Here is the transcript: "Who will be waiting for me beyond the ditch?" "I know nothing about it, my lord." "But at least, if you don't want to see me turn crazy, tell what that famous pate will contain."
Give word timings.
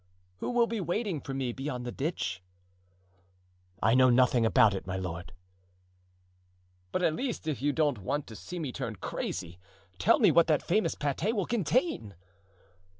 "Who 0.37 0.49
will 0.49 0.65
be 0.65 0.81
waiting 0.81 1.21
for 1.21 1.31
me 1.35 1.51
beyond 1.51 1.85
the 1.85 1.91
ditch?" 1.91 2.41
"I 3.83 3.93
know 3.93 4.09
nothing 4.09 4.47
about 4.47 4.73
it, 4.73 4.87
my 4.87 4.97
lord." 4.97 5.31
"But 6.91 7.03
at 7.03 7.13
least, 7.13 7.47
if 7.47 7.61
you 7.61 7.71
don't 7.71 7.99
want 7.99 8.25
to 8.25 8.35
see 8.35 8.57
me 8.57 8.71
turn 8.71 8.95
crazy, 8.95 9.59
tell 9.99 10.19
what 10.19 10.47
that 10.47 10.63
famous 10.63 10.95
pate 10.95 11.35
will 11.35 11.45
contain." 11.45 12.15